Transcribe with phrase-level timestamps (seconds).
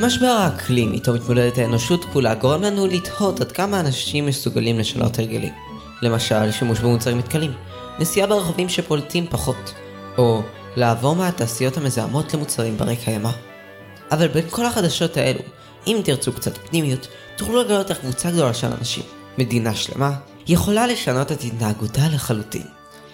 [0.00, 5.52] משבר האקלים איתו מתמודדת האנושות כולה גורם לנו לתהות עד כמה אנשים מסוגלים לשנות הרגלים.
[6.02, 7.52] למשל, שימוש במוצרים מתכלים,
[7.98, 9.74] נסיעה ברחבים שפולטים פחות,
[10.18, 10.42] או
[10.76, 13.30] לעבור מהתעשיות המזהמות למוצרים ברי קיימא.
[14.10, 15.40] אבל בין כל החדשות האלו,
[15.86, 19.04] אם תרצו קצת פנימיות, תוכלו לגלות איך קבוצה גדולה של אנשים,
[19.38, 20.12] מדינה שלמה,
[20.48, 22.66] יכולה לשנות את התנהגותה לחלוטין.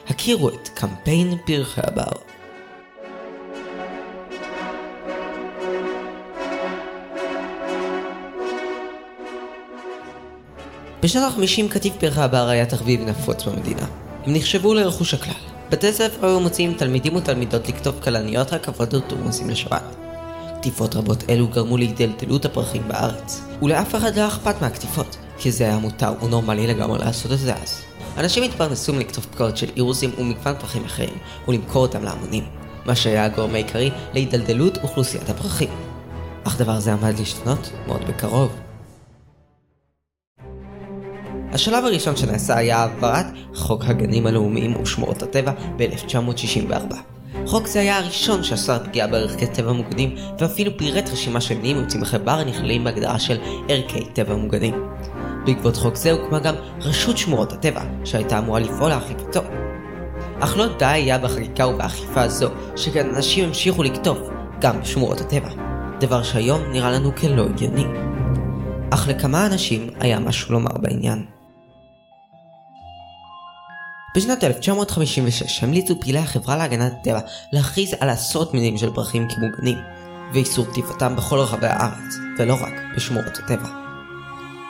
[0.08, 2.12] הכירו את קמפיין פרחי הבר.
[11.02, 13.86] בשנות ה-50 קטיף פרחי הבר היה תחביב נפוץ במדינה.
[14.26, 15.34] הם נחשבו לרכוש הכלל.
[15.70, 19.82] בתי ספר היו מוציאים תלמידים ותלמידות לכתוב כלניות, רכבות ותורמוסים לשבת.
[20.56, 25.78] קטיפות רבות אלו גרמו להידלדלות הפרחים בארץ, ולאף אחד לא אכפת מהקטיפות, כי זה היה
[25.78, 27.82] מותר ונורמלי לגמרי לעשות את זה אז.
[28.16, 32.44] אנשים התפרנסו מלכתוב פקעות של אירוסים ומגוון פרחים אחרים, ולמכור אותם להמונים,
[32.86, 35.70] מה שהיה הגורם העיקרי להידלדלות אוכלוסיית הפרחים.
[36.44, 38.69] אך דבר זה עמד להשתנות מאוד בקרוב.
[41.52, 46.94] השלב הראשון שנעשה היה העברת חוק הגנים הלאומיים ושמורות הטבע ב-1964.
[47.46, 52.18] חוק זה היה הראשון שאסר פגיעה בערכי טבע מוגנים, ואפילו פירט רשימה של מינים וצמחי
[52.18, 54.74] בר הנכללים בהגדרה של ערכי טבע מוגנים.
[55.44, 59.40] בעקבות חוק זה הוקמה גם רשות שמורות הטבע, שהייתה אמורה לפעול לאכיפתו.
[60.40, 64.18] אך לא די היה בחקיקה ובאכיפה זו, שכן אנשים המשיכו לקטוף,
[64.60, 65.48] גם בשמורות הטבע.
[66.00, 67.84] דבר שהיום נראה לנו כלא הגיוני.
[68.90, 71.39] אך לכמה אנשים היה משהו לומר בעניין.
[74.16, 77.20] בשנת 1956 המליצו פעילי החברה להגנת הטבע
[77.52, 79.78] להכריז על עשרות מינים של פרחים כמוגנים,
[80.34, 83.68] ואיסור קטיפתם בכל רחבי הארץ, ולא רק בשמורות הטבע.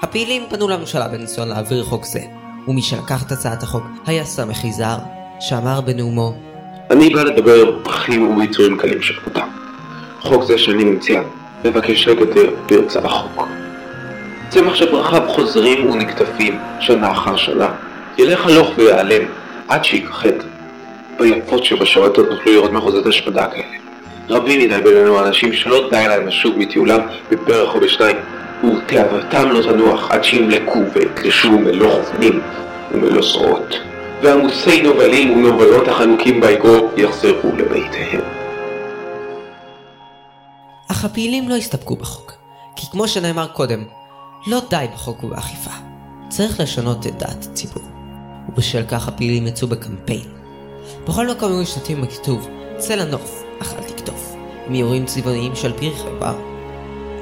[0.02, 2.20] הפעילים פנו לממשלה בניסיון להעביר חוק זה,
[2.68, 4.98] ומי שלקח את הצעת החוק היה סמך יזהר,
[5.40, 6.34] שאמר בנאומו
[6.90, 9.48] אני בא לדבר על פרחים וביצורים קלים שכמותם.
[10.20, 11.22] חוק זה שאני מציע
[11.64, 13.48] מבקש לגדר פרצה החוק.
[14.48, 17.68] צמח שפרחיו חוזרים ונקטפים שנה אחר שנה,
[18.18, 19.22] ילך הלוך ויעלם
[19.68, 20.32] עד שיכחד.
[21.18, 23.80] ביפות שבשרתות נוכלו לראות מחוזות השמדה כאלה.
[24.28, 27.00] רבים מדי בינינו אנשים שלא די להם לשוב מטיולם
[27.30, 28.16] בפרח או בשניים,
[28.64, 32.40] ותאוותם לא תנוח עד שימלקו ויקלשו מלוא חופנים
[32.92, 33.76] ומלוא זרועות.
[34.22, 38.20] ועמוסי נובלים ונובלות החנוקים באגרו יחזרו לביתיהם.
[40.90, 42.32] אך הפעילים לא הסתפקו בחוק,
[42.76, 43.84] כי כמו שנאמר קודם,
[44.46, 45.70] לא די בחוק ובאכיפה.
[46.28, 47.99] צריך לשנות את דעת הציבור.
[48.48, 50.28] ובשל כך הפעילים יצאו בקמפיין.
[51.08, 54.34] בכל מקום היו משתתפים בכיתוב צא לנוף, אך אל תקטוף,
[54.66, 56.36] עם איורים צבעוניים של פרחי בר.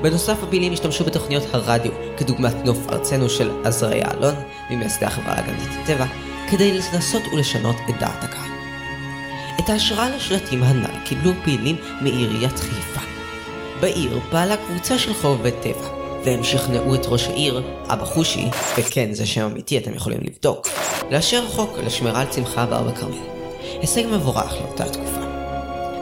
[0.02, 4.34] בנוסף הפעילים השתמשו בתוכניות הרדיו, כדוגמת נוף ארצנו של עזריה אלון,
[4.70, 6.06] ממייסדי החברה להגנת הטבע,
[6.50, 8.50] כדי לנסות ולשנות את דעת הקהל.
[9.60, 13.00] את ההשראה לשלטים הנ"ל קיבלו פעילים מעיריית חיפה.
[13.80, 15.88] בעיר פעלה קבוצה של חובבי טבע,
[16.24, 20.68] והם שכנעו את ראש העיר, אבא חושי, וכן זה שם אמיתי אתם יכולים לבדוק,
[21.10, 23.16] לאשר חוק לשמירה על צמחי הבר בכרמל.
[23.80, 25.20] הישג מבורך לאותה תקופה.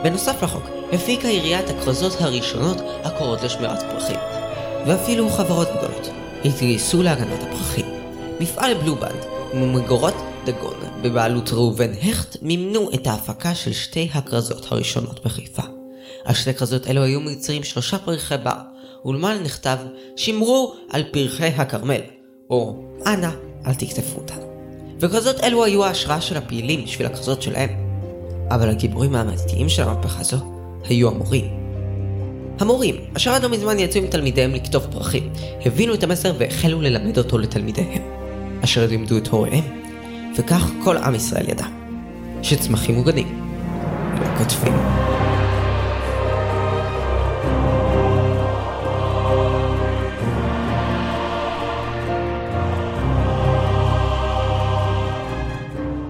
[0.02, 0.62] בנוסף לחוק,
[0.92, 4.16] הפיקה עיריית הכרזות הראשונות הקוראות לשמירת פרחים.
[4.86, 6.08] ואפילו חברות גדולות
[6.44, 7.86] התגייסו להגנת הפרחים.
[8.40, 9.24] מפעל בלובנד
[9.54, 10.14] ומגורות
[10.44, 15.62] דגון בבעלות ראובן הכט מימנו את ההפקה של שתי הכרזות הראשונות בחיפה.
[16.24, 18.60] על שתי כרזות אלו היו מיוצרים שלושה פרחי בר,
[19.04, 19.78] ולמעלה נכתב
[20.16, 22.00] שמרו על פרחי הכרמל,
[22.50, 23.30] או אנא
[23.66, 24.55] אל תקטפו אותנו.
[25.00, 27.86] וכרזות אלו היו ההשראה של הפעילים בשביל הכרזות שלהם.
[28.50, 30.36] אבל הגיבורים האמיתיים של המהפכה הזו
[30.88, 31.44] היו המורים.
[32.60, 35.32] המורים, אשר עד לא מזמן יצאו עם תלמידיהם לקטוף פרחים,
[35.66, 38.02] הבינו את המסר והחלו ללמד אותו לתלמידיהם,
[38.64, 39.64] אשר לימדו את הוריהם,
[40.38, 41.66] וכך כל עם ישראל ידע,
[42.42, 43.42] שצמחים מוגנים
[44.20, 45.15] לא קוטפים.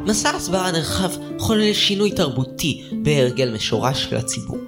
[0.07, 4.59] מסע הסברה נרחב חולל שינוי תרבותי בהרגל משורש של הציבור.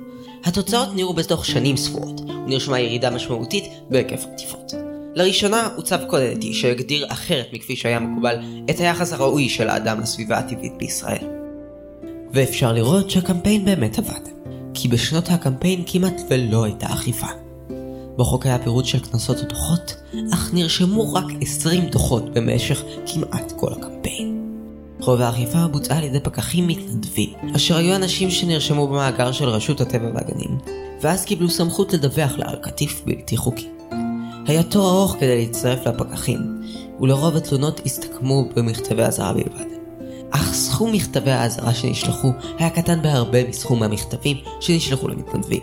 [0.44, 4.72] התוצאות נראו בתוך שנים ספורות, ונרשמה ירידה משמעותית בהיקף הקטיפות.
[5.14, 8.36] לראשונה עוצב קוד אתי שהגדיר אחרת מכפי שהיה מקובל
[8.70, 11.26] את היחס הראוי של האדם לסביבה הטבעית בישראל.
[12.32, 14.28] ואפשר לראות שהקמפיין באמת עבד,
[14.74, 17.26] כי בשנות הקמפיין כמעט ולא הייתה אכיפה.
[18.16, 19.96] בחוק היה פירוט של קנסות ודוחות,
[20.32, 23.97] אך נרשמו רק 20 דוחות במשך כמעט כל הקמפיין.
[25.08, 30.10] רוב האכיפה בוצעה על ידי פקחים מתנדבים, אשר היו אנשים שנרשמו במאגר של רשות הטבע
[30.14, 30.58] והגנים,
[31.00, 33.68] ואז קיבלו סמכות לדווח לה על קטיף בלתי חוקי.
[34.46, 36.62] היה תור ארוך כדי להצטרף לפקחים,
[37.00, 39.64] ולרוב התלונות הסתכמו במכתבי אזהרה בלבד.
[40.30, 45.62] אך סכום מכתבי האזהרה שנשלחו היה קטן בהרבה מסכום המכתבים שנשלחו למתנדבים.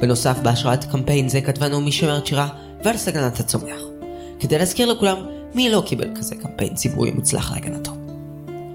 [0.00, 2.48] בנוסף, בהשראת קמפיין זה כתבה נעמי שמר את שירה
[2.84, 3.80] ועל סכנת הצומח.
[4.40, 5.16] כדי להזכיר לכולם
[5.54, 8.05] מי לא קיבל כזה קמפיין ציבורי מוצלח להגנתו.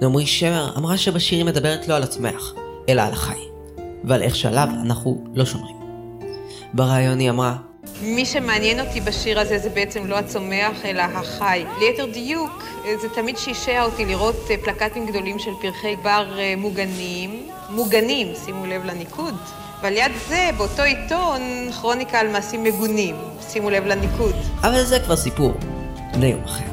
[0.01, 2.53] נעמי שמר אמרה שבשיר היא מדברת לא על הצומח,
[2.89, 3.41] אלא על החי,
[4.03, 5.75] ועל איך שעליו אנחנו לא שומרים.
[6.73, 7.55] ברעיון היא אמרה,
[8.01, 11.65] מי שמעניין אותי בשיר הזה זה בעצם לא הצומח, אלא החי.
[11.79, 12.63] ליתר דיוק,
[13.01, 18.65] זה תמיד שישע אותי לראות אה, פלקטים גדולים של פרחי בר אה, מוגנים, מוגנים, שימו
[18.65, 19.35] לב לניקוד.
[19.81, 21.41] ועל יד זה, באותו עיתון,
[21.81, 23.15] כרוניקה על מעשים מגונים,
[23.49, 24.35] שימו לב לניקוד.
[24.61, 25.53] אבל זה כבר סיפור
[26.19, 26.70] ליום אחר.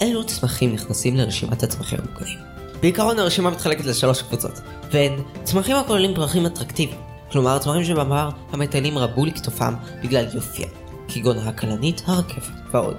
[0.00, 2.38] אילו צמחים נכנסים לרשימת הצמחים המוגנים?
[2.80, 4.60] בעיקרון הרשימה מתחלקת לשלוש קבוצות,
[4.92, 5.12] והן
[5.44, 7.00] צמחים הכוללים פרחים אטרקטיביים,
[7.32, 10.68] כלומר צמחים שבמעבר המטיילים רבו לכתופם בגלל יופייה,
[11.08, 12.96] כגון הכלנית, הרכבת ועוד.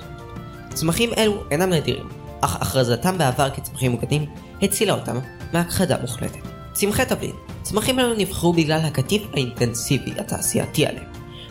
[0.74, 2.10] צמחים אלו אינם נדירים,
[2.42, 4.26] אך הכרזתם בעבר כצמחים מוגנים
[4.62, 5.20] הצילה אותם
[5.54, 6.40] מהכחדה מוחלטת.
[6.74, 11.06] צמחי תבלין צמחים אלו נבחרו בגלל הקטיף האינטנסיבי התעשייתי עליהם,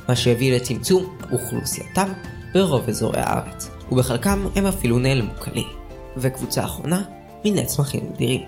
[0.09, 2.13] מה שהביא לצמצום אוכלוסייתם
[2.55, 5.69] ברוב אזורי הארץ, ובחלקם הם אפילו נעלמו כליל.
[6.17, 7.03] וקבוצה אחרונה,
[7.45, 8.41] מיני צמחים נדירים.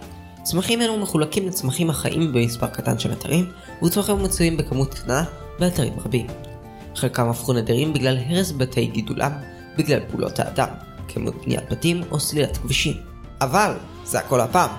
[0.43, 3.51] צמחים אלו מחולקים לצמחים החיים במספר קטן של אתרים,
[3.85, 5.25] וצמחים מצויים בכמות קטנה
[5.59, 6.27] באתרים רבים.
[6.97, 9.33] חלקם הפכו נדירים בגלל הרס בתי גידולם,
[9.79, 10.69] בגלל פעולות האדם,
[11.09, 12.95] כמו בניית בתים או סלילת כבישים.
[13.41, 13.75] אבל,
[14.05, 14.71] זה הכל הפעם.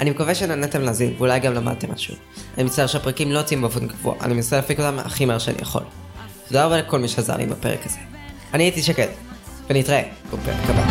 [0.00, 2.14] אני מקווה שנהנתם להזין, ואולי גם למדתם משהו.
[2.54, 5.82] אני מצטער שהפרקים לא יוצאים באופן קבוע, אני מנסה להפיק אותם הכי מהר שאני יכול.
[6.48, 7.98] תודה רבה לכל מי שעזר לי בפרק הזה.
[8.54, 9.08] אני הייתי שקד,
[9.70, 10.02] ונתראה.
[10.32, 10.84] בפרק הבא.